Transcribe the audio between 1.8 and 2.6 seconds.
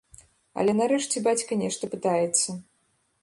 пытаецца.